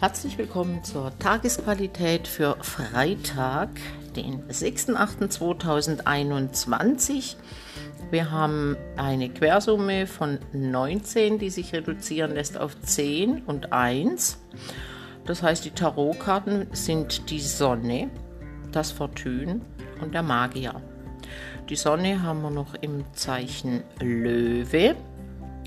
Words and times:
Herzlich 0.00 0.38
willkommen 0.38 0.84
zur 0.84 1.10
Tagesqualität 1.18 2.28
für 2.28 2.56
Freitag, 2.60 3.70
den 4.14 4.44
6.8.2021. 4.44 7.34
Wir 8.12 8.30
haben 8.30 8.76
eine 8.96 9.28
Quersumme 9.28 10.06
von 10.06 10.38
19, 10.52 11.40
die 11.40 11.50
sich 11.50 11.72
reduzieren 11.72 12.32
lässt 12.32 12.58
auf 12.58 12.80
10 12.80 13.42
und 13.42 13.72
1. 13.72 14.38
Das 15.26 15.42
heißt, 15.42 15.64
die 15.64 15.72
Tarotkarten 15.72 16.68
sind 16.70 17.28
die 17.30 17.40
Sonne, 17.40 18.08
das 18.70 18.92
Fortune 18.92 19.62
und 20.00 20.14
der 20.14 20.22
Magier. 20.22 20.80
Die 21.68 21.74
Sonne 21.74 22.22
haben 22.22 22.42
wir 22.42 22.50
noch 22.50 22.74
im 22.74 23.02
Zeichen 23.14 23.82
Löwe 23.98 24.94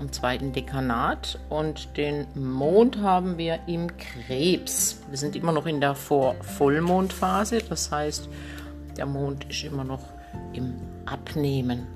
im 0.00 0.12
zweiten 0.12 0.52
Dekanat 0.52 1.38
und 1.48 1.96
den 1.96 2.26
Mond 2.34 2.98
haben 3.02 3.38
wir 3.38 3.60
im 3.66 3.96
Krebs. 3.96 5.02
Wir 5.08 5.18
sind 5.18 5.36
immer 5.36 5.52
noch 5.52 5.66
in 5.66 5.80
der 5.80 5.94
Vor-Vollmondphase, 5.94 7.58
das 7.68 7.90
heißt, 7.90 8.28
der 8.96 9.06
Mond 9.06 9.44
ist 9.50 9.64
immer 9.64 9.84
noch 9.84 10.02
im 10.52 10.74
Abnehmen. 11.04 11.86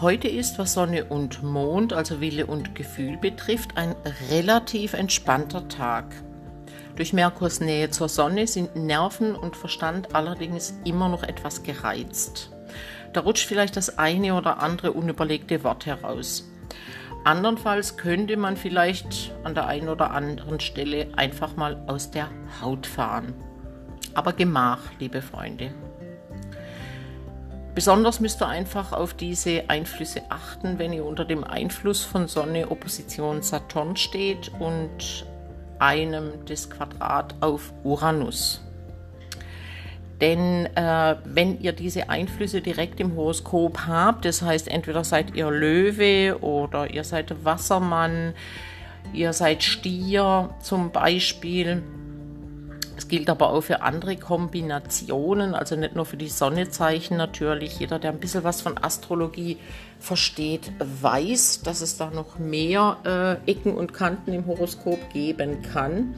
Heute 0.00 0.28
ist, 0.28 0.58
was 0.58 0.74
Sonne 0.74 1.04
und 1.04 1.42
Mond, 1.42 1.92
also 1.92 2.20
Wille 2.20 2.46
und 2.46 2.74
Gefühl 2.74 3.16
betrifft, 3.16 3.76
ein 3.76 3.94
relativ 4.30 4.92
entspannter 4.92 5.68
Tag. 5.68 6.06
Durch 6.96 7.12
Merkurs 7.12 7.60
Nähe 7.60 7.90
zur 7.90 8.08
Sonne 8.08 8.46
sind 8.46 8.76
Nerven 8.76 9.34
und 9.34 9.56
Verstand 9.56 10.14
allerdings 10.14 10.74
immer 10.84 11.08
noch 11.08 11.22
etwas 11.22 11.62
gereizt. 11.62 12.50
Da 13.14 13.20
rutscht 13.20 13.46
vielleicht 13.46 13.76
das 13.76 13.96
eine 13.96 14.34
oder 14.34 14.60
andere 14.60 14.92
unüberlegte 14.92 15.62
Wort 15.62 15.86
heraus. 15.86 16.50
Andernfalls 17.22 17.96
könnte 17.96 18.36
man 18.36 18.56
vielleicht 18.56 19.32
an 19.44 19.54
der 19.54 19.66
einen 19.66 19.88
oder 19.88 20.10
anderen 20.10 20.58
Stelle 20.60 21.06
einfach 21.16 21.56
mal 21.56 21.82
aus 21.86 22.10
der 22.10 22.28
Haut 22.60 22.86
fahren. 22.86 23.32
Aber 24.14 24.32
Gemach, 24.32 24.80
liebe 24.98 25.22
Freunde. 25.22 25.72
Besonders 27.74 28.20
müsst 28.20 28.42
ihr 28.42 28.48
einfach 28.48 28.92
auf 28.92 29.14
diese 29.14 29.64
Einflüsse 29.68 30.22
achten, 30.28 30.78
wenn 30.78 30.92
ihr 30.92 31.04
unter 31.04 31.24
dem 31.24 31.44
Einfluss 31.44 32.04
von 32.04 32.26
Sonne 32.26 32.70
Opposition 32.70 33.42
Saturn 33.42 33.96
steht 33.96 34.50
und 34.58 35.24
einem 35.78 36.44
des 36.46 36.68
Quadrat 36.68 37.34
auf 37.40 37.72
Uranus. 37.84 38.63
Denn 40.20 40.66
äh, 40.76 41.16
wenn 41.24 41.60
ihr 41.60 41.72
diese 41.72 42.08
Einflüsse 42.08 42.60
direkt 42.60 43.00
im 43.00 43.16
Horoskop 43.16 43.86
habt, 43.86 44.24
das 44.24 44.42
heißt 44.42 44.68
entweder 44.68 45.02
seid 45.02 45.34
ihr 45.34 45.50
Löwe 45.50 46.38
oder 46.40 46.90
ihr 46.90 47.04
seid 47.04 47.44
Wassermann, 47.44 48.34
ihr 49.12 49.32
seid 49.32 49.62
Stier 49.62 50.50
zum 50.60 50.92
Beispiel. 50.92 51.82
Es 52.96 53.08
gilt 53.08 53.28
aber 53.28 53.50
auch 53.50 53.62
für 53.62 53.82
andere 53.82 54.16
Kombinationen, 54.16 55.54
also 55.56 55.74
nicht 55.74 55.96
nur 55.96 56.06
für 56.06 56.16
die 56.16 56.28
Sonnezeichen 56.28 57.16
natürlich. 57.16 57.80
Jeder, 57.80 57.98
der 57.98 58.12
ein 58.12 58.20
bisschen 58.20 58.44
was 58.44 58.60
von 58.62 58.78
Astrologie 58.82 59.58
versteht, 59.98 60.70
weiß, 60.78 61.62
dass 61.62 61.80
es 61.80 61.96
da 61.96 62.10
noch 62.10 62.38
mehr 62.38 63.40
äh, 63.46 63.50
Ecken 63.50 63.74
und 63.74 63.92
Kanten 63.92 64.32
im 64.32 64.46
Horoskop 64.46 65.12
geben 65.12 65.62
kann. 65.62 66.14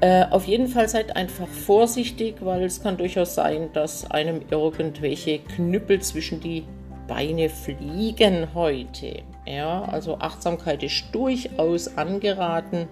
Äh, 0.00 0.26
auf 0.30 0.46
jeden 0.46 0.68
Fall 0.68 0.88
seid 0.88 1.16
einfach 1.16 1.48
vorsichtig, 1.48 2.36
weil 2.40 2.64
es 2.64 2.82
kann 2.82 2.96
durchaus 2.96 3.34
sein, 3.34 3.70
dass 3.72 4.10
einem 4.10 4.42
irgendwelche 4.50 5.38
Knüppel 5.38 6.00
zwischen 6.00 6.40
die 6.40 6.64
Beine 7.06 7.48
fliegen 7.48 8.48
heute. 8.54 9.22
Ja, 9.46 9.82
also 9.84 10.18
Achtsamkeit 10.18 10.82
ist 10.82 11.04
durchaus 11.12 11.96
angeraten. 11.96 12.88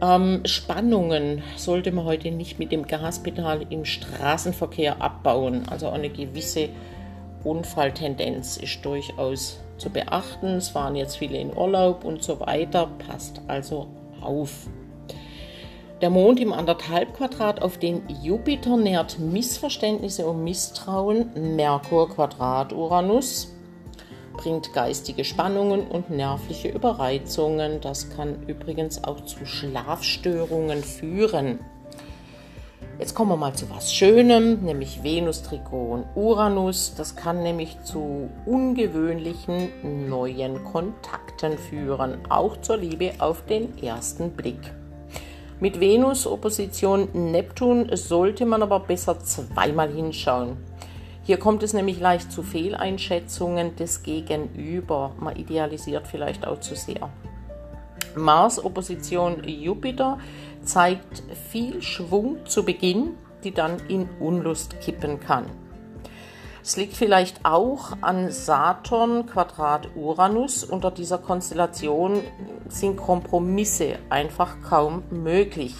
Ähm, 0.00 0.42
Spannungen 0.44 1.42
sollte 1.56 1.92
man 1.92 2.04
heute 2.04 2.30
nicht 2.30 2.58
mit 2.58 2.72
dem 2.72 2.86
Gaspedal 2.86 3.66
im 3.70 3.84
Straßenverkehr 3.84 5.00
abbauen. 5.00 5.62
Also 5.68 5.88
eine 5.88 6.10
gewisse 6.10 6.68
Unfalltendenz 7.42 8.56
ist 8.56 8.84
durchaus 8.84 9.60
zu 9.78 9.90
beachten. 9.90 10.56
Es 10.56 10.74
waren 10.74 10.96
jetzt 10.96 11.16
viele 11.16 11.38
in 11.38 11.56
Urlaub 11.56 12.04
und 12.04 12.22
so 12.22 12.40
weiter. 12.40 12.88
Passt 13.06 13.40
also 13.48 13.88
auf. 14.20 14.68
Der 16.00 16.10
Mond 16.10 16.40
im 16.40 16.52
Anderthalbquadrat 16.52 17.62
auf 17.62 17.78
den 17.78 18.02
Jupiter 18.20 18.76
nährt 18.76 19.20
Missverständnisse 19.20 20.26
und 20.26 20.42
Misstrauen. 20.42 21.54
Merkur 21.54 22.10
Quadrat 22.10 22.72
Uranus 22.72 23.54
bringt 24.36 24.72
geistige 24.72 25.24
Spannungen 25.24 25.86
und 25.86 26.10
nervliche 26.10 26.68
Überreizungen. 26.68 27.80
Das 27.80 28.10
kann 28.10 28.42
übrigens 28.48 29.04
auch 29.04 29.24
zu 29.24 29.46
Schlafstörungen 29.46 30.82
führen. 30.82 31.60
Jetzt 32.98 33.14
kommen 33.14 33.30
wir 33.30 33.36
mal 33.36 33.54
zu 33.54 33.70
was 33.70 33.94
Schönem, 33.94 34.64
nämlich 34.64 35.02
Venus, 35.04 35.42
Trigon, 35.42 36.04
Uranus. 36.16 36.94
Das 36.96 37.14
kann 37.14 37.42
nämlich 37.42 37.80
zu 37.82 38.28
ungewöhnlichen 38.46 40.08
neuen 40.08 40.64
Kontakten 40.64 41.56
führen, 41.56 42.18
auch 42.28 42.56
zur 42.60 42.78
Liebe 42.78 43.12
auf 43.20 43.46
den 43.46 43.78
ersten 43.78 44.32
Blick. 44.32 44.74
Mit 45.60 45.78
Venus 45.78 46.26
Opposition 46.26 47.08
Neptun 47.12 47.88
sollte 47.94 48.44
man 48.44 48.62
aber 48.62 48.80
besser 48.80 49.20
zweimal 49.20 49.88
hinschauen. 49.88 50.56
Hier 51.22 51.38
kommt 51.38 51.62
es 51.62 51.72
nämlich 51.72 52.00
leicht 52.00 52.32
zu 52.32 52.42
Fehleinschätzungen 52.42 53.76
des 53.76 54.02
Gegenüber. 54.02 55.12
Man 55.18 55.36
idealisiert 55.36 56.08
vielleicht 56.08 56.46
auch 56.46 56.58
zu 56.58 56.74
sehr. 56.74 57.08
Mars 58.16 58.62
Opposition 58.62 59.42
Jupiter 59.44 60.18
zeigt 60.64 61.22
viel 61.50 61.80
Schwung 61.82 62.44
zu 62.46 62.64
Beginn, 62.64 63.12
die 63.44 63.52
dann 63.52 63.76
in 63.88 64.08
Unlust 64.18 64.80
kippen 64.80 65.20
kann. 65.20 65.46
Es 66.66 66.78
liegt 66.78 66.96
vielleicht 66.96 67.44
auch 67.44 67.92
an 68.00 68.30
Saturn 68.30 69.26
Quadrat 69.26 69.90
Uranus. 69.96 70.64
Unter 70.64 70.90
dieser 70.90 71.18
Konstellation 71.18 72.22
sind 72.70 72.96
Kompromisse 72.96 73.98
einfach 74.08 74.56
kaum 74.66 75.02
möglich. 75.10 75.74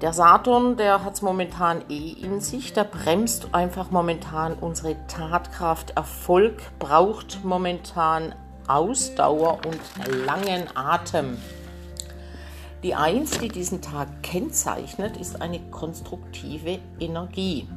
Der 0.00 0.14
Saturn, 0.14 0.78
der 0.78 1.04
hat 1.04 1.12
es 1.12 1.20
momentan 1.20 1.84
eh 1.90 2.12
in 2.22 2.40
sich, 2.40 2.72
der 2.72 2.84
bremst 2.84 3.48
einfach 3.52 3.90
momentan 3.90 4.54
unsere 4.54 4.96
Tatkraft. 5.08 5.90
Erfolg 5.90 6.62
braucht 6.78 7.44
momentan 7.44 8.34
Ausdauer 8.66 9.58
und 9.66 10.24
langen 10.24 10.74
Atem. 10.74 11.36
Die 12.82 12.94
Eins, 12.94 13.38
die 13.38 13.48
diesen 13.48 13.82
Tag 13.82 14.22
kennzeichnet, 14.22 15.18
ist 15.18 15.42
eine 15.42 15.60
konstruktive 15.70 16.78
Energie 16.98 17.68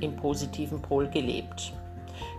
im 0.00 0.16
positiven 0.16 0.80
Pol 0.80 1.08
gelebt. 1.08 1.72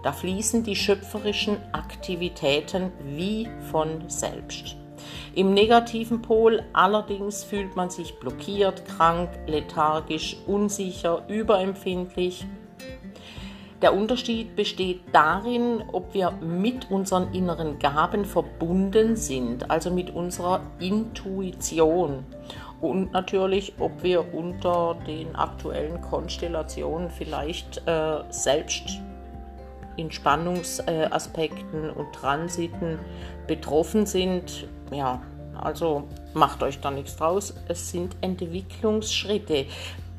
Da 0.03 0.11
fließen 0.11 0.63
die 0.63 0.75
schöpferischen 0.75 1.57
Aktivitäten 1.71 2.91
wie 3.03 3.47
von 3.71 4.09
selbst. 4.09 4.75
Im 5.35 5.53
negativen 5.53 6.21
Pol 6.21 6.63
allerdings 6.73 7.43
fühlt 7.43 7.75
man 7.75 7.89
sich 7.89 8.19
blockiert, 8.19 8.85
krank, 8.85 9.29
lethargisch, 9.45 10.37
unsicher, 10.47 11.23
überempfindlich. 11.27 12.45
Der 13.83 13.93
Unterschied 13.93 14.55
besteht 14.55 15.01
darin, 15.11 15.83
ob 15.91 16.15
wir 16.15 16.31
mit 16.31 16.89
unseren 16.89 17.31
inneren 17.35 17.77
Gaben 17.77 18.25
verbunden 18.25 19.15
sind, 19.15 19.69
also 19.69 19.91
mit 19.91 20.09
unserer 20.09 20.61
Intuition 20.79 22.25
und 22.81 23.11
natürlich, 23.11 23.73
ob 23.79 24.03
wir 24.03 24.33
unter 24.33 24.95
den 25.07 25.35
aktuellen 25.35 25.99
Konstellationen 26.01 27.09
vielleicht 27.09 27.81
äh, 27.87 28.19
selbst 28.29 28.99
in 29.95 30.11
Spannungsaspekten 30.11 31.89
und 31.89 32.13
Transiten 32.13 32.99
betroffen 33.47 34.05
sind. 34.05 34.67
Ja, 34.91 35.21
also 35.59 36.03
macht 36.35 36.61
euch 36.61 36.79
da 36.79 36.91
nichts 36.91 37.15
draus. 37.15 37.55
Es 37.67 37.89
sind 37.89 38.15
Entwicklungsschritte, 38.21 39.65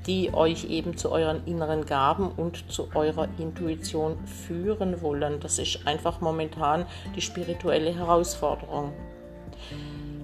die 0.08 0.34
euch 0.34 0.64
eben 0.64 0.96
zu 0.96 1.12
euren 1.12 1.44
inneren 1.46 1.86
Gaben 1.86 2.30
und 2.32 2.72
zu 2.72 2.88
eurer 2.94 3.28
Intuition 3.38 4.18
führen 4.26 5.00
wollen. 5.00 5.38
Das 5.38 5.60
ist 5.60 5.86
einfach 5.86 6.20
momentan 6.20 6.86
die 7.14 7.20
spirituelle 7.20 7.94
Herausforderung. 7.94 8.92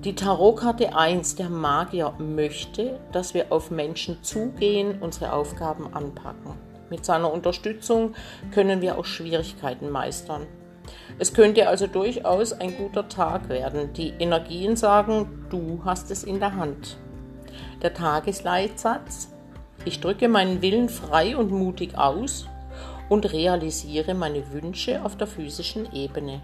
Die 0.05 0.15
Tarotkarte 0.15 0.95
1, 0.95 1.37
der 1.37 1.49
Magier, 1.49 2.12
möchte, 2.19 3.01
dass 3.12 3.33
wir 3.33 3.51
auf 3.51 3.71
Menschen 3.71 4.23
zugehen, 4.23 5.01
unsere 5.01 5.33
Aufgaben 5.33 5.95
anpacken. 5.95 6.53
Mit 6.91 7.06
seiner 7.06 7.33
Unterstützung 7.33 8.15
können 8.53 8.83
wir 8.83 8.99
auch 8.99 9.06
Schwierigkeiten 9.06 9.89
meistern. 9.89 10.47
Es 11.19 11.33
könnte 11.33 11.69
also 11.69 11.87
durchaus 11.87 12.53
ein 12.53 12.77
guter 12.77 13.09
Tag 13.09 13.49
werden. 13.49 13.95
Die 13.95 14.11
Energien 14.19 14.77
sagen, 14.77 15.47
du 15.49 15.81
hast 15.87 16.11
es 16.11 16.23
in 16.23 16.39
der 16.39 16.55
Hand. 16.55 16.99
Der 17.83 17.95
Tagesleitsatz, 17.95 19.33
ich 19.87 20.01
drücke 20.01 20.29
meinen 20.29 20.61
Willen 20.61 20.91
frei 20.91 21.35
und 21.35 21.51
mutig 21.51 21.97
aus 21.97 22.47
und 23.09 23.33
realisiere 23.33 24.12
meine 24.12 24.53
Wünsche 24.53 25.03
auf 25.03 25.17
der 25.17 25.29
physischen 25.29 25.91
Ebene. 25.95 26.43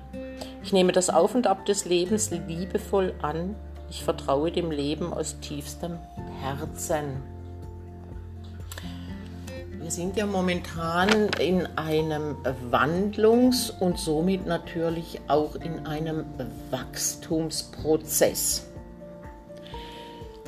Ich 0.70 0.72
nehme 0.72 0.92
das 0.92 1.10
Auf 1.10 1.34
und 1.34 1.48
Ab 1.48 1.66
des 1.66 1.84
Lebens 1.84 2.30
liebevoll 2.30 3.12
an. 3.22 3.56
Ich 3.90 4.04
vertraue 4.04 4.52
dem 4.52 4.70
Leben 4.70 5.12
aus 5.12 5.40
tiefstem 5.40 5.98
Herzen. 6.40 7.20
Wir 9.80 9.90
sind 9.90 10.16
ja 10.16 10.26
momentan 10.26 11.28
in 11.40 11.66
einem 11.74 12.36
Wandlungs- 12.70 13.72
und 13.80 13.98
somit 13.98 14.46
natürlich 14.46 15.20
auch 15.26 15.56
in 15.56 15.86
einem 15.86 16.24
Wachstumsprozess. 16.70 18.68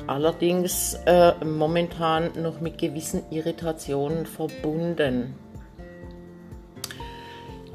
Allerdings 0.07 0.93
äh, 1.05 1.33
momentan 1.43 2.31
noch 2.41 2.61
mit 2.61 2.77
gewissen 2.77 3.23
Irritationen 3.29 4.25
verbunden. 4.25 5.35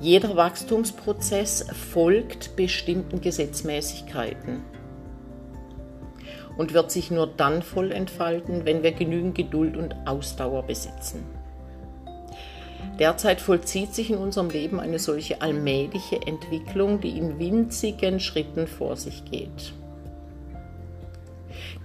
Jeder 0.00 0.36
Wachstumsprozess 0.36 1.66
folgt 1.92 2.54
bestimmten 2.54 3.20
Gesetzmäßigkeiten 3.20 4.62
und 6.56 6.72
wird 6.72 6.92
sich 6.92 7.10
nur 7.10 7.26
dann 7.26 7.62
voll 7.62 7.90
entfalten, 7.90 8.64
wenn 8.64 8.82
wir 8.82 8.92
genügend 8.92 9.34
Geduld 9.34 9.76
und 9.76 9.96
Ausdauer 10.06 10.62
besitzen. 10.64 11.24
Derzeit 13.00 13.40
vollzieht 13.40 13.94
sich 13.94 14.10
in 14.10 14.18
unserem 14.18 14.50
Leben 14.50 14.78
eine 14.78 14.98
solche 14.98 15.40
allmähliche 15.40 16.20
Entwicklung, 16.26 17.00
die 17.00 17.16
in 17.16 17.38
winzigen 17.38 18.20
Schritten 18.20 18.66
vor 18.66 18.96
sich 18.96 19.24
geht. 19.24 19.72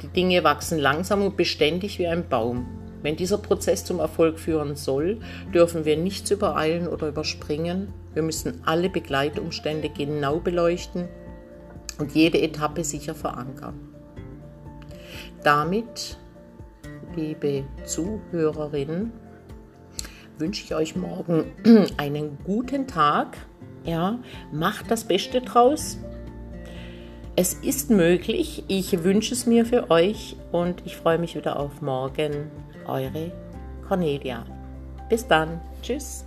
Die 0.02 0.08
Dinge 0.08 0.44
wachsen 0.44 0.80
langsam 0.80 1.22
und 1.22 1.38
beständig 1.38 1.98
wie 1.98 2.08
ein 2.08 2.28
Baum. 2.28 2.83
Wenn 3.04 3.18
dieser 3.18 3.38
Prozess 3.38 3.84
zum 3.84 4.00
Erfolg 4.00 4.40
führen 4.40 4.76
soll, 4.76 5.20
dürfen 5.54 5.84
wir 5.86 5.98
nichts 5.98 6.32
übereilen 6.32 6.88
oder 6.88 7.10
überspringen. 7.10 7.90
Wir 8.14 8.24
müssen 8.24 8.62
alle 8.66 8.90
Begleitumstände 8.90 9.90
genau 9.90 10.40
beleuchten 10.40 11.10
und 12.00 12.16
jede 12.16 12.42
Etappe 12.42 12.84
sicher 12.86 13.14
verankern. 13.14 13.78
Damit, 15.44 16.18
liebe 17.16 17.66
Zuhörerinnen, 17.84 19.12
wünsche 20.40 20.64
ich 20.64 20.74
euch 20.74 20.96
morgen 20.96 21.46
einen 21.98 22.38
guten 22.46 22.88
Tag. 22.88 23.38
Ja, 23.84 24.20
macht 24.54 24.90
das 24.90 25.04
Beste 25.04 25.42
draus. 25.42 25.98
Es 27.36 27.56
ist 27.56 27.90
möglich. 27.90 28.64
Ich 28.68 29.04
wünsche 29.04 29.34
es 29.34 29.48
mir 29.48 29.66
für 29.66 29.90
euch 29.90 30.36
und 30.52 30.84
ich 30.86 30.96
freue 30.96 31.18
mich 31.18 31.36
wieder 31.36 31.60
auf 31.60 31.82
morgen. 31.82 32.52
Eure 32.86 33.32
Cornelia. 33.88 34.46
Bis 35.10 35.28
dann. 35.28 35.60
Tschüss. 35.82 36.26